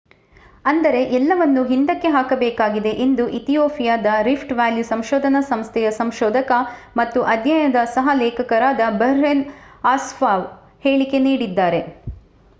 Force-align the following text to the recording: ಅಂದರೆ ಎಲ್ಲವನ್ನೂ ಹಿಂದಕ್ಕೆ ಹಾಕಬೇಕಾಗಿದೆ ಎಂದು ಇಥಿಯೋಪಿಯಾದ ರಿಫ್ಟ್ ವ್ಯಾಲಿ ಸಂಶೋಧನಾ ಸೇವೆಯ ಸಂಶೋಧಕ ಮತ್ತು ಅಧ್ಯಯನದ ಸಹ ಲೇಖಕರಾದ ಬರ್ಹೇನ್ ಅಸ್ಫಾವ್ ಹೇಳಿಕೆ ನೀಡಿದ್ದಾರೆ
ಅಂದರೆ 0.65 1.01
ಎಲ್ಲವನ್ನೂ 1.15 1.63
ಹಿಂದಕ್ಕೆ 1.63 2.09
ಹಾಕಬೇಕಾಗಿದೆ 2.13 2.93
ಎಂದು 3.03 3.25
ಇಥಿಯೋಪಿಯಾದ 3.39 4.07
ರಿಫ್ಟ್ 4.21 4.53
ವ್ಯಾಲಿ 4.53 4.83
ಸಂಶೋಧನಾ 4.85 5.41
ಸೇವೆಯ 5.49 5.91
ಸಂಶೋಧಕ 5.99 6.51
ಮತ್ತು 6.97 7.21
ಅಧ್ಯಯನದ 7.33 7.83
ಸಹ 7.93 8.15
ಲೇಖಕರಾದ 8.21 8.87
ಬರ್ಹೇನ್ 8.97 9.43
ಅಸ್ಫಾವ್ 9.91 10.47
ಹೇಳಿಕೆ 10.83 11.21
ನೀಡಿದ್ದಾರೆ 11.21 11.83